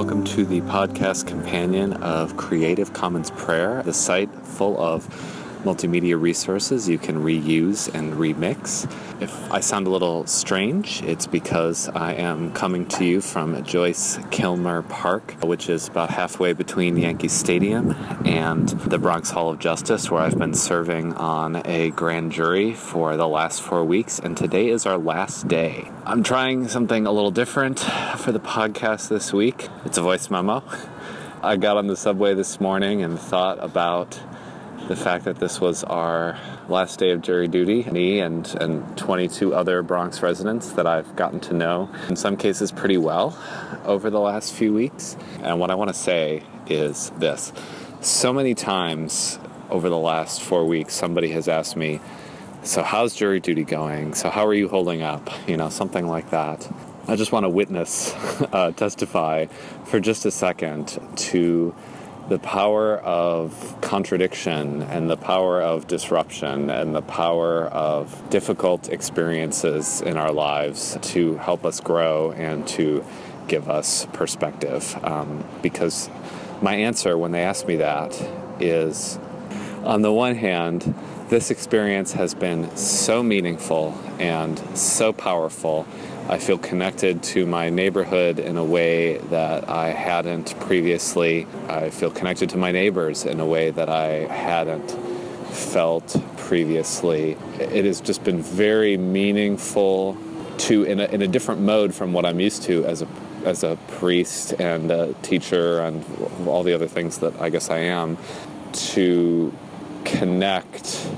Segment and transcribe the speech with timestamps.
[0.00, 5.04] Welcome to the podcast companion of Creative Commons Prayer, the site full of
[5.64, 8.90] multimedia resources you can reuse and remix.
[9.20, 14.18] If I sound a little strange, it's because I am coming to you from Joyce
[14.30, 17.94] Kilmer Park, which is about halfway between Yankee Stadium
[18.24, 23.16] and the Bronx Hall of Justice, where I've been serving on a grand jury for
[23.16, 25.90] the last four weeks, and today is our last day.
[26.06, 29.68] I'm trying something a little different for the podcast this week.
[29.84, 30.64] It's a voice memo.
[31.42, 34.20] I got on the subway this morning and thought about
[34.90, 36.36] the fact that this was our
[36.68, 41.38] last day of jury duty, me and, and 22 other Bronx residents that I've gotten
[41.42, 43.38] to know, in some cases pretty well,
[43.84, 45.16] over the last few weeks.
[45.44, 47.52] And what I want to say is this
[48.00, 49.38] so many times
[49.70, 52.00] over the last four weeks, somebody has asked me,
[52.64, 54.14] So, how's jury duty going?
[54.14, 55.30] So, how are you holding up?
[55.46, 56.68] You know, something like that.
[57.06, 58.12] I just want to witness,
[58.52, 59.46] uh, testify
[59.84, 61.76] for just a second to
[62.30, 70.00] the power of contradiction and the power of disruption and the power of difficult experiences
[70.00, 73.04] in our lives to help us grow and to
[73.48, 74.96] give us perspective.
[75.02, 76.08] Um, because
[76.62, 78.14] my answer when they ask me that
[78.60, 79.18] is
[79.82, 80.94] on the one hand,
[81.30, 85.84] this experience has been so meaningful and so powerful
[86.30, 91.44] I feel connected to my neighborhood in a way that I hadn't previously.
[91.68, 94.92] I feel connected to my neighbors in a way that I hadn't
[95.50, 97.32] felt previously.
[97.58, 100.16] It has just been very meaningful
[100.58, 103.08] to in a, in a different mode from what I'm used to as a
[103.44, 106.04] as a priest and a teacher and
[106.46, 108.16] all the other things that I guess I am
[108.92, 109.52] to
[110.04, 111.08] connect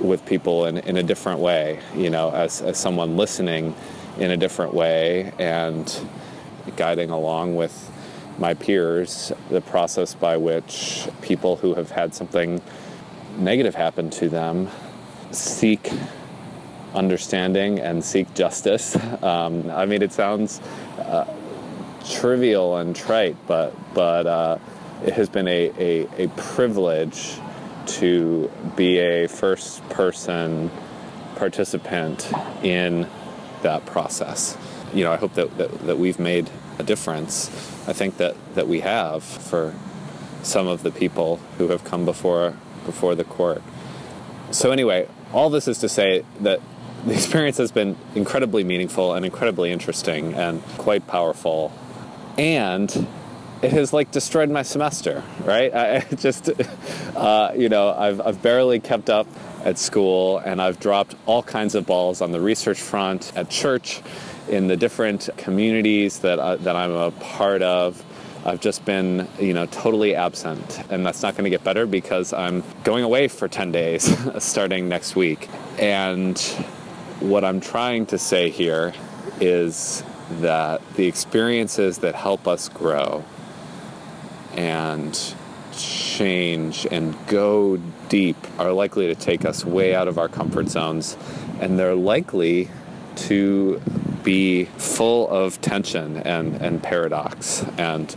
[0.00, 3.74] with people in, in a different way, you know, as, as someone listening
[4.18, 6.00] in a different way and
[6.76, 7.90] guiding along with
[8.38, 12.60] my peers the process by which people who have had something
[13.38, 14.68] negative happen to them
[15.30, 15.90] seek
[16.94, 18.96] understanding and seek justice.
[19.22, 20.60] Um, I mean, it sounds
[20.98, 21.24] uh,
[22.08, 24.58] trivial and trite, but but uh,
[25.04, 27.34] it has been a, a, a privilege
[27.86, 30.70] to be a first person
[31.36, 32.30] participant
[32.62, 33.08] in
[33.66, 34.56] that process.
[34.94, 37.48] You know, I hope that, that, that we've made a difference.
[37.88, 39.74] I think that, that we have for
[40.42, 43.62] some of the people who have come before before the court.
[44.52, 46.60] So anyway, all this is to say that
[47.04, 51.72] the experience has been incredibly meaningful and incredibly interesting and quite powerful.
[52.38, 53.08] And
[53.62, 55.74] it has like destroyed my semester, right?
[55.74, 56.50] I just,
[57.16, 59.26] uh, you know, I've, I've barely kept up
[59.66, 64.00] at school, and I've dropped all kinds of balls on the research front, at church,
[64.48, 68.02] in the different communities that, uh, that I'm a part of.
[68.44, 70.84] I've just been, you know, totally absent.
[70.88, 74.88] And that's not going to get better because I'm going away for 10 days starting
[74.88, 75.48] next week.
[75.80, 76.38] And
[77.18, 78.94] what I'm trying to say here
[79.40, 80.04] is
[80.42, 83.24] that the experiences that help us grow
[84.54, 85.34] and
[85.76, 87.76] change and go
[88.08, 91.16] deep are likely to take us way out of our comfort zones,
[91.60, 92.68] and they're likely
[93.16, 93.80] to
[94.22, 97.64] be full of tension and, and paradox.
[97.78, 98.14] And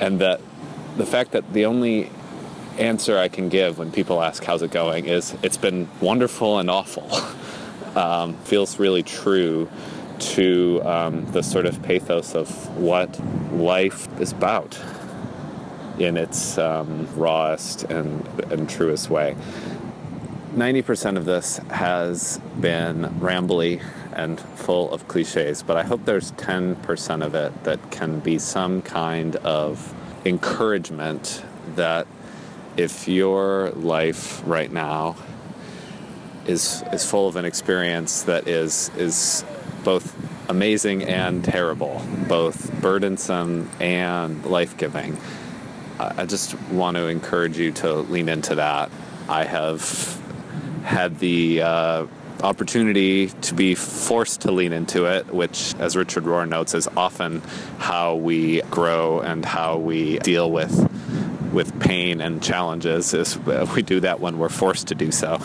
[0.00, 0.40] and that
[0.96, 2.10] the fact that the only
[2.78, 6.70] answer I can give when people ask how's it going is it's been wonderful and
[6.70, 7.08] awful.
[7.96, 9.68] Um, feels really true
[10.18, 13.18] to um, the sort of pathos of what
[13.52, 14.78] life is about
[15.98, 19.36] in its um, rawest and, and truest way.
[20.54, 23.82] 90% of this has been rambly
[24.12, 28.82] and full of cliches, but I hope there's 10% of it that can be some
[28.82, 29.94] kind of
[30.24, 31.44] encouragement
[31.76, 32.06] that
[32.76, 35.16] if your life right now
[36.46, 39.44] is is full of an experience that is is
[39.84, 40.16] both
[40.48, 45.18] amazing and terrible, both burdensome and life-giving
[46.00, 48.90] I just want to encourage you to lean into that.
[49.28, 50.20] I have
[50.84, 52.06] had the uh,
[52.42, 57.40] opportunity to be forced to lean into it, which, as Richard Rohr notes, is often
[57.78, 60.88] how we grow and how we deal with
[61.52, 63.14] with pain and challenges.
[63.14, 63.38] Is
[63.74, 65.40] we do that when we're forced to do so,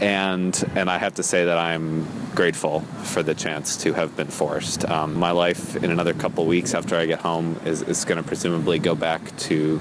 [0.00, 4.28] and and I have to say that I'm grateful for the chance to have been
[4.28, 4.88] forced.
[4.88, 8.26] Um, my life in another couple weeks after I get home is, is going to
[8.26, 9.80] presumably go back to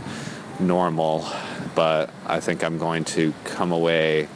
[0.60, 1.28] normal,
[1.76, 4.28] but I think I'm going to come away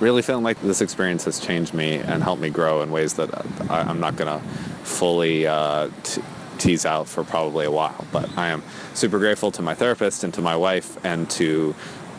[0.00, 3.30] really feeling like this experience has changed me and helped me grow in ways that
[3.70, 4.46] I, am not going to
[4.84, 6.22] fully uh, t-
[6.58, 8.04] tease out for probably a while.
[8.12, 8.62] But I am
[8.94, 11.74] super grateful to my therapist and to my wife and to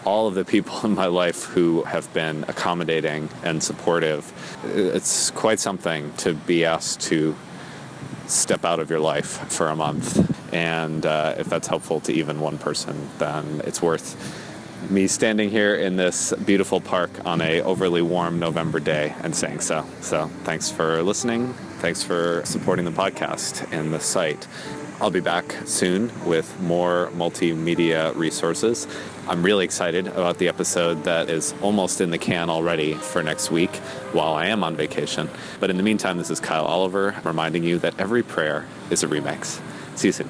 [0.07, 4.23] all of the people in my life who have been accommodating and supportive.
[4.63, 7.35] It's quite something to be asked to
[8.25, 10.07] step out of your life for a month.
[10.53, 14.15] And uh, if that's helpful to even one person, then it's worth
[14.89, 19.59] me standing here in this beautiful park on a overly warm November day and saying
[19.59, 19.85] so.
[20.01, 21.53] So thanks for listening.
[21.79, 24.47] Thanks for supporting the podcast and the site.
[24.99, 28.87] I'll be back soon with more multimedia resources.
[29.27, 33.51] I'm really excited about the episode that is almost in the can already for next
[33.51, 33.75] week
[34.11, 35.29] while I am on vacation.
[35.59, 39.07] But in the meantime, this is Kyle Oliver reminding you that every prayer is a
[39.07, 39.61] remix.
[39.95, 40.29] See you soon.